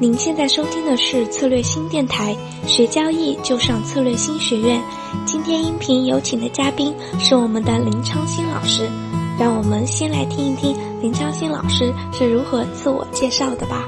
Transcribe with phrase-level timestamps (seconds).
[0.00, 4.82] 您现在收听的是策略新电台，学交易就上策略新学院。
[5.24, 8.88] 今天音频有请的嘉宾是我们的林昌新老师，
[9.38, 13.84] 让我们先来听一听林昌新老师是如何自我介绍的吧。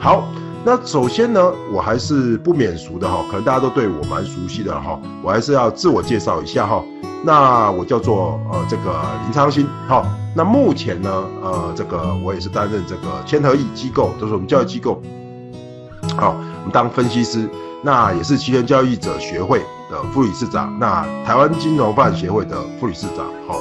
[0.00, 0.26] 好，
[0.64, 6.82] 那首先呢，我还是不免俗的哈，可能大家都对我蛮熟悉的哈，我还是要自我介绍一下哈。
[7.22, 10.04] 那我叫做呃这个林昌新，哈，
[10.36, 11.10] 那目前呢，
[11.42, 15.00] 呃这个我也是担任这个千和益机构，都是我们教育机构，
[16.16, 17.48] 好，我们当分析师，
[17.82, 23.60] 那也是期权交易者学会的副理事长，那台湾金融办协会的副理事长，好，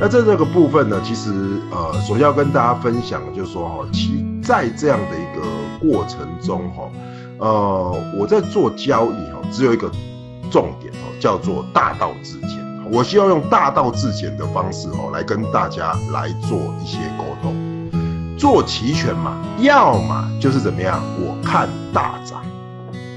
[0.00, 1.30] 那在这个部分呢，其实
[1.70, 6.90] 呃首先要跟大家分享就是说哈，其在这样的一个过程中哈，
[7.38, 9.90] 呃我在做交易哈，只有一个
[10.50, 12.63] 重点哦，叫做大道至简。
[12.90, 17.54] 我希望用大道至简的方式哦，来跟大家来做一些沟通。
[18.36, 22.40] 做期权嘛，要么就是怎么样，我看大涨；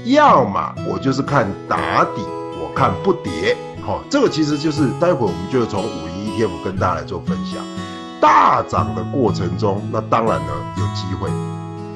[0.04, 2.22] 要么我就是看打底，
[2.60, 3.56] 我看不跌。
[3.82, 7.62] 好，这个其实就是待会我们就从五一 ETF 跟大家来做分享。
[8.20, 11.28] 大涨的过程中，那当然呢有机会；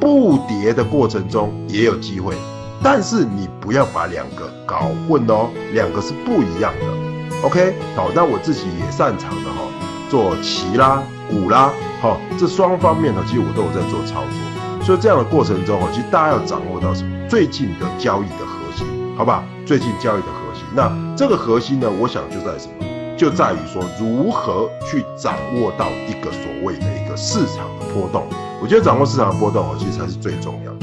[0.00, 2.34] 不跌的过程中也有机会。
[2.82, 7.01] 但是你不要把两个搞混哦，两个是不一样的。
[7.42, 9.62] OK，好，那我自己也擅长的哈，
[10.08, 14.84] 做棋啦、股啦，好，这双方面呢，其实我都有在做操作。
[14.84, 17.28] 所以这样的过程中哈，其实大家要掌握到什么？
[17.28, 19.42] 最近的交易的核心，好吧？
[19.66, 22.86] 最近交易的核心，那这个核心呢，我想就在什么？
[23.16, 28.24] 就在于说如何去掌握到一个所谓的一个市场的波动。
[28.60, 30.78] 我觉得掌握市场的波动哦，其实才是最重要的。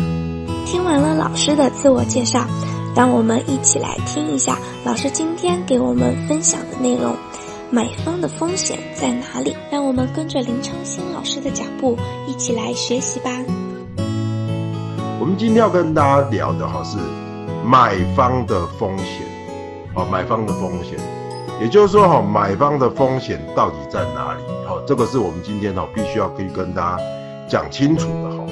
[0.65, 2.45] 听完了老师的自我介绍。
[2.95, 7.16] 让我们一起来听一下老师今天给我们分享的内容：
[7.70, 9.56] 买方的风险在哪里？
[9.72, 13.30] 让我们跟着林昌新老师的脚步一起来学习吧。
[15.20, 16.98] 我们今天要跟大家聊的哈是
[17.64, 19.26] 买方的风险，
[19.94, 21.00] 哦，买方的风险，
[21.61, 24.42] 也就是说哈，买方的风险到底在哪里？
[24.67, 27.04] 好，这个是我们今天哈必须要可以跟大家
[27.48, 28.44] 讲清楚的哈。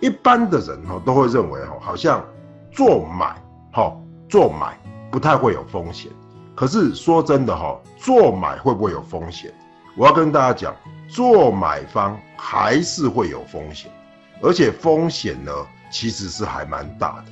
[0.00, 2.24] 一般的人哈都会认为哈，好像
[2.72, 3.36] 做买。
[3.76, 4.74] 好，做买
[5.10, 6.10] 不太会有风险，
[6.54, 9.52] 可是说真的哈，做买会不会有风险？
[9.98, 10.74] 我要跟大家讲，
[11.06, 13.92] 做买方还是会有风险，
[14.40, 15.52] 而且风险呢
[15.90, 17.24] 其实是还蛮大的。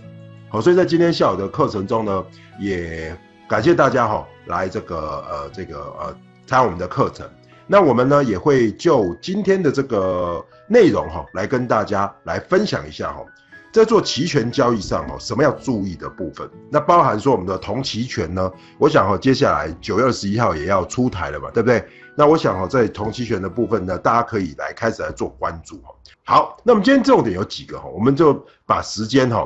[0.51, 2.23] 好，所以在今天下午的课程中呢，
[2.61, 3.17] 也
[3.49, 6.13] 感谢大家哈来这个呃这个呃
[6.47, 7.27] 参加我们的课程。
[7.67, 13.25] 那我们呢也会就今天的这个内容哈来跟大家来分享一下哈。
[13.75, 16.49] 在做期权交易上哦，什么要注意的部分？
[16.71, 18.49] 那包含说我们的同期权呢？
[18.79, 21.85] 我想哈，接下来九月二十一号也要出台了嘛，对不对？
[22.15, 25.93] 那我想哈，在同期权的部分呢，大家可以来开始来做关注哈。
[26.25, 29.45] 好，那么今天重点有几个哈，我们就把时间哈，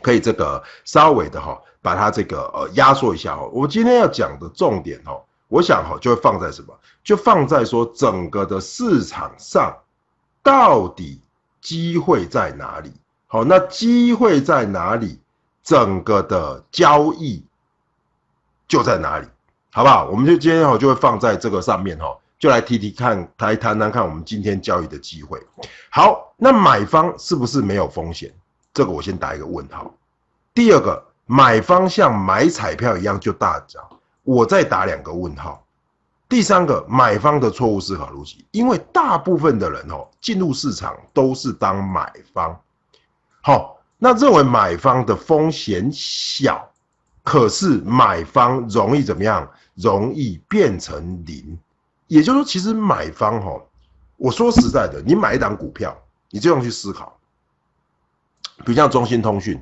[0.00, 3.44] 可以这个稍微的哈，把它这个呃压缩一下哈。
[3.52, 6.74] 我今天要讲的重点哈，我想哈，就会放在什么？
[7.02, 9.76] 就放在说整个的市场上
[10.42, 11.20] 到底。
[11.64, 12.92] 机会在哪里？
[13.26, 15.18] 好，那机会在哪里？
[15.64, 17.42] 整个的交易
[18.68, 19.26] 就在哪里，
[19.72, 20.04] 好不好？
[20.10, 25.40] 我们就今天哈就会放在这个上面哈，就来提提看，来谈谈看我们今天交易的机会。
[25.90, 28.30] 好，那买方是不是没有风险？
[28.74, 29.90] 这个我先打一个问号。
[30.52, 33.82] 第二个，买方像买彩票一样就大涨，
[34.22, 35.63] 我再打两个问号。
[36.28, 42.58] 第三个买方的错误思考逻辑，因为大部分的人哦进入市场都是当买方，
[43.42, 46.68] 好，那认为买方的风险小，
[47.22, 49.48] 可是买方容易怎么样？
[49.74, 51.58] 容易变成零，
[52.06, 53.60] 也就是说，其实买方哈，
[54.16, 55.96] 我说实在的，你买一档股票，
[56.30, 57.18] 你这样去思考，
[58.64, 59.60] 比如像中兴通讯，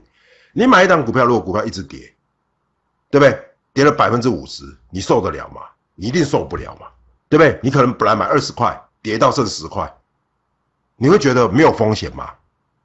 [0.53, 2.15] 你买一档股票，如果股票一直跌，
[3.11, 3.43] 对不对？
[3.73, 5.63] 跌了百分之五十，你受得了吗？
[5.95, 6.87] 你一定受不了嘛，
[7.29, 7.61] 对不对？
[7.63, 9.93] 你可能本来买二十块，跌到剩十块，
[10.97, 12.31] 你会觉得没有风险吗？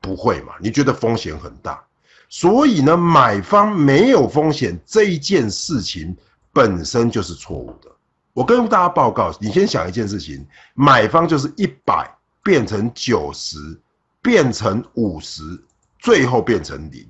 [0.02, 0.54] 不会嘛？
[0.60, 1.82] 你觉得风险很大，
[2.30, 6.16] 所以呢，买方没有风险这一件事情
[6.52, 7.90] 本身就是错误的。
[8.34, 12.10] 我跟大家报告，你先想一件事情：买方就是一百
[12.44, 13.58] 变成九十，
[14.22, 15.42] 变成五十，
[15.98, 17.08] 最后变成零，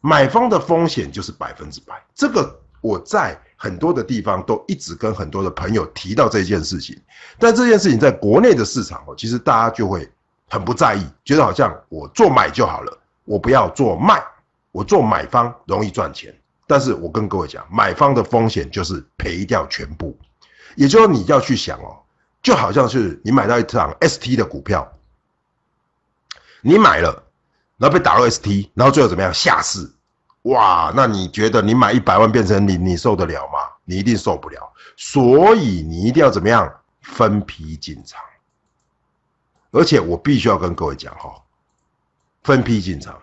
[0.00, 2.02] 买方的风险就是百分之百。
[2.14, 3.40] 这个我在。
[3.60, 6.96] 很多的地方都一直跟很多的朋友提到这件事情，
[7.40, 10.08] 但这件事情在国内的市场哦，其实大家就会
[10.48, 14.22] 很不在意，觉得好像我做买就好了，我不要做卖，
[14.70, 16.32] 我做买方容易赚钱。
[16.68, 20.16] 但是我跟各位讲，买方的风险就是赔掉全部，
[20.76, 21.98] 也就是你要去想哦，
[22.40, 24.86] 就好像是你买到一场 ST 的股票，
[26.60, 27.24] 你买了，
[27.76, 29.90] 然后被打到 ST，然后最后怎么样下市？
[30.48, 33.58] 哇，那你觉得你买一百万变成你，你受得了吗？
[33.84, 34.72] 你一定受不了。
[34.96, 36.70] 所以你一定要怎么样
[37.02, 38.20] 分批进场？
[39.70, 41.34] 而且我必须要跟各位讲哈，
[42.42, 43.18] 分批进场，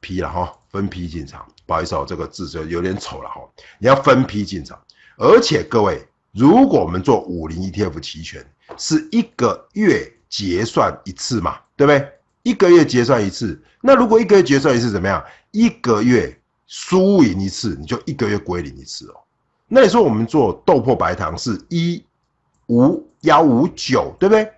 [0.00, 1.46] 批了哈，分批进场。
[1.64, 3.40] 不好意思哦，这个字就有点丑了哈。
[3.78, 4.78] 你要分批进场，
[5.16, 8.46] 而且各位，如果我们做五零 ETF 期权，
[8.76, 12.12] 是一个月结算一次嘛，对不对？
[12.46, 15.20] 一个月结算一次，那如果一个月结算一次怎么样？
[15.50, 19.14] 一个月输赢一次，你就一个月归零一次哦。
[19.66, 22.00] 那你说我们做豆粕白糖是一
[22.68, 24.48] 五幺五九，对不对？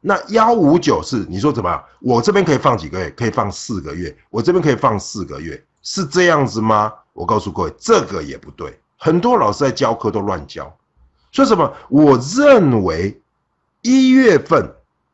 [0.00, 1.84] 那幺五九是你说怎么样？
[1.98, 3.10] 我这边可以放几个月？
[3.10, 4.16] 可以放四个月。
[4.30, 6.92] 我这边可以放四个月，是这样子吗？
[7.12, 8.78] 我告诉各位，这个也不对。
[8.96, 10.72] 很多老师在教课都乱教，
[11.32, 11.72] 说什么？
[11.88, 13.20] 我认为
[13.80, 14.72] 一月份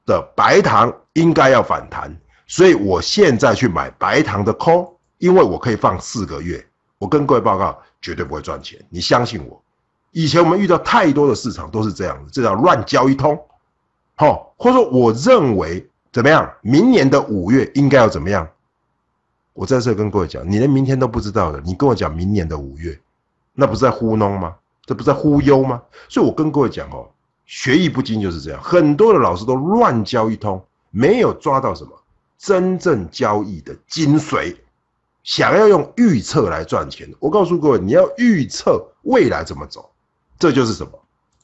[0.09, 0.93] 的白糖。
[1.15, 2.17] 应该要反弹，
[2.47, 6.65] 所以我现在去买白糖的 call，因为我可以放四个月。
[6.97, 9.61] 我跟各位报告，绝对不会赚钱，你相信我。
[10.13, 13.37] 以前我们遇到太多的市场都是这样子，这叫乱交一通。
[14.15, 16.49] 好，或者说我认为怎么样？
[16.61, 18.47] 明年的五月应该要怎么样？
[19.55, 22.97] 我在这跟各位讲，你连明天都不知道的，你跟我讲明年的五月，
[23.55, 24.55] 那不是在糊弄吗？
[24.85, 25.83] 这不是在忽悠吗？
[26.09, 27.09] 所以我跟各位讲哦，
[27.49, 30.63] 学艺不精就是这样，很多的老师都乱教一通。
[30.91, 31.91] 没有抓到什么
[32.39, 34.57] 真正交易的精髓，
[35.23, 39.91] 想要用预测来赚钱，我告诉各位，你要预测未来怎么走，
[40.39, 40.93] 这就是什么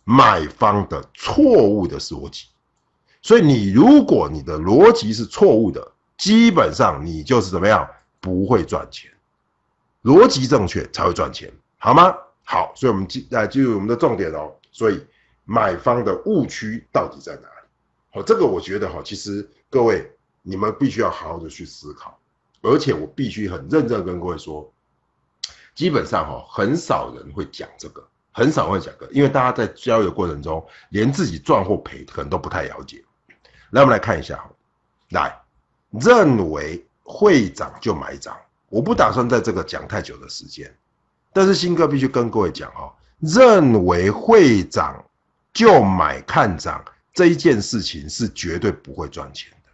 [0.05, 2.47] 买方的错误的逻辑。
[3.21, 7.87] 所以你如果你的逻辑是错误的，基本上你就是怎么样
[8.21, 9.11] 不会赚钱。
[10.05, 12.15] 逻辑正确才会赚钱，好吗？
[12.45, 14.51] 好，所以我们进来进入我们的重点哦。
[14.73, 15.05] 所以
[15.45, 17.49] 买方的误区到底在哪？
[18.13, 20.09] 好，这个我觉得哈，其实各位
[20.43, 22.19] 你们必须要好好的去思考，
[22.63, 24.73] 而且我必须很认真跟各位说，
[25.75, 33.05] 基本上哈，很少人会讲这个，很少会讲个，因为大家在交易的过程中，连自己赚或赔可能都不太了解。
[33.71, 34.49] 来，我们来看一下哈，
[35.11, 35.37] 来，
[35.91, 38.37] 认为会涨就买涨，
[38.69, 40.73] 我不打算在这个讲太久的时间，
[41.33, 45.05] 但是新哥必须跟各位讲哦，认为会涨
[45.55, 46.85] 就买看涨。
[47.15, 49.71] 这一件事情是绝对不会赚钱的，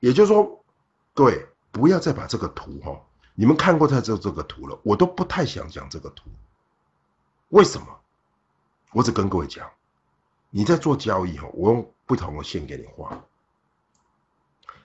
[0.00, 0.64] 也就是说，
[1.12, 3.00] 各位不要再把这个图哈，
[3.36, 6.28] 你们看过他这这个图了，我都不太想讲这个图。
[7.50, 7.86] 为什么？
[8.90, 9.70] 我只跟各位讲，
[10.50, 13.24] 你在做交易哈，我用不同的线给你画，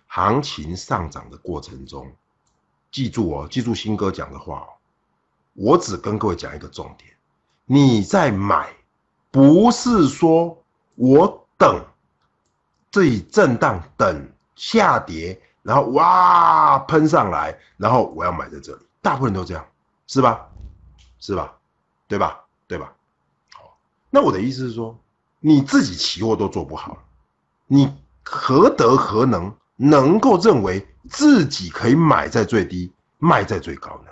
[0.05, 2.15] 行情上涨的过程中，
[2.91, 4.69] 记住哦，记住新哥讲的话哦，
[5.53, 7.11] 我只跟各位讲一个重点，
[7.65, 8.71] 你在买。
[9.31, 10.57] 不是说
[10.95, 11.83] 我等
[12.91, 18.79] 这里震荡，等下跌，然后哇喷上来，然后我要买在这里。
[19.01, 19.65] 大部分都这样，
[20.07, 20.47] 是吧？
[21.19, 21.53] 是吧？
[22.07, 22.43] 对吧？
[22.67, 22.93] 对吧？
[23.53, 23.77] 好，
[24.09, 24.97] 那我的意思是说，
[25.39, 26.97] 你自己期货都做不好，
[27.67, 27.93] 你
[28.23, 34.11] 何德何能能够认为自己可以买在最低，卖在最高呢？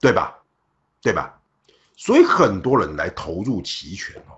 [0.00, 0.36] 对吧？
[1.00, 1.35] 对吧？
[1.96, 4.36] 所以很多人来投入期权哦，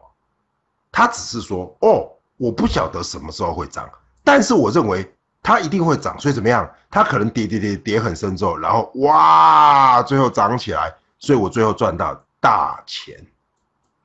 [0.92, 3.90] 他只是说哦，我不晓得什么时候会涨，
[4.22, 5.12] 但是我认为
[5.42, 6.68] 它一定会涨，所以怎么样？
[6.90, 13.26] 它可能跌跌跌跌很深之后，然后哇，最后涨起来，所以我最后赚到大钱。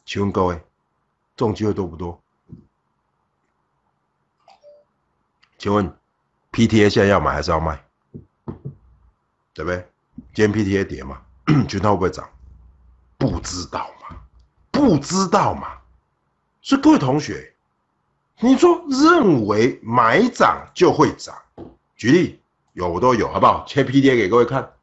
[0.05, 0.55] 请问各位，
[1.35, 2.19] 这种机会多不多？
[5.57, 5.89] 请问
[6.51, 7.81] PTA 现在要买还是要卖？
[9.53, 9.87] 对不对？
[10.33, 11.21] 今天 PTA 跌嘛，
[11.67, 12.27] 觉得它会不会涨？
[13.23, 14.17] 不知道嘛？
[14.69, 15.77] 不知道嘛？
[16.61, 17.53] 所以各位同学，
[18.39, 21.33] 你说认为买涨就会涨？
[21.95, 22.41] 举例
[22.73, 23.63] 有我都有，好不好？
[23.65, 24.73] 切 PTA 给各位看。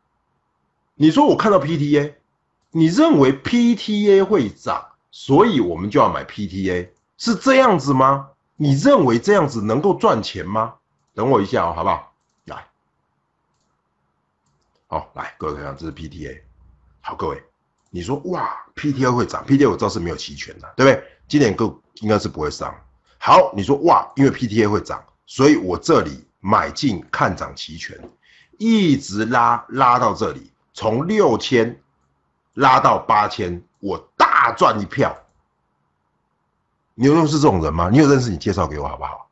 [0.95, 2.15] 你说我看到 PTA，
[2.71, 8.31] 你认为 PTA 会涨，所以我们就要买 PTA，是这样子吗？
[8.57, 10.77] 你认为这样子能够赚钱吗？
[11.15, 12.15] 等我一下哦，好不好？
[12.45, 12.67] 来，
[14.87, 16.41] 好来，各位看，这是 PTA。
[17.03, 17.50] 好，各位。
[17.91, 21.05] 你说哇，PTA 会涨，PTA 我知道是没有期权的，对不对？
[21.29, 22.75] 今年够应该是不会上。
[23.19, 27.99] 好，你说哇，因为 PTA 会涨，所以我这里买进看涨期权，
[28.59, 31.79] 一直拉拉到这里，从六千
[32.55, 35.17] 拉到八千，我大赚一票。
[36.95, 37.91] 你有认识这种人吗？
[37.91, 38.31] 你有认识？
[38.31, 39.29] 你介绍给我好不好？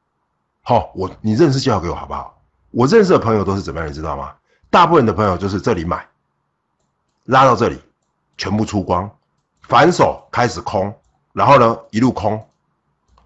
[0.63, 2.41] 好，我你认识介绍给我好不好？
[2.71, 4.35] 我认识的朋友都是怎么样，你知道吗？
[4.69, 6.07] 大部分的朋友就是这里买，
[7.25, 7.81] 拉到这里。
[8.39, 9.11] 全部出光，
[9.63, 10.95] 反手开始空，
[11.35, 12.49] 然后呢一路空，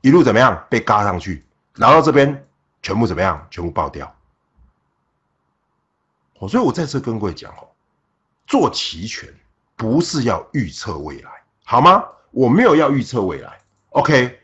[0.01, 1.45] 一路怎么样被嘎上去，
[1.77, 2.45] 然后这边
[2.83, 3.47] 全部怎么样？
[3.51, 4.13] 全部爆掉。
[6.41, 7.69] 哦，所以我在这跟各位讲哦，
[8.47, 9.33] 做期权
[9.77, 11.31] 不是要预测未来，
[11.65, 12.03] 好吗？
[12.33, 13.59] 我没有要预测未来
[13.91, 14.41] ，OK。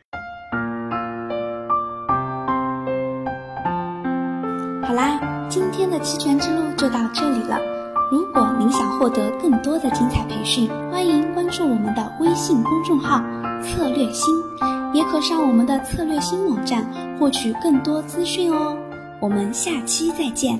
[4.85, 7.78] 好啦，今天的期权之路就到这里了。
[8.11, 13.21] 如果您想获得更多的精彩培训，欢迎关注我们的微信公众号
[13.61, 14.33] “策略星”，
[14.93, 16.83] 也可上我们的策略星网站
[17.19, 18.75] 获取更多资讯哦。
[19.19, 20.59] 我们下期再见。